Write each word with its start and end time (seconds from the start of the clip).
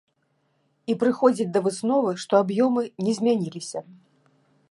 І 0.93 0.95
прыходзіць 1.03 1.47
да 1.57 1.61
высновы, 1.67 2.11
што 2.25 2.33
аб'ёмы 2.45 2.81
не 3.09 3.13
змяніліся! 3.21 3.79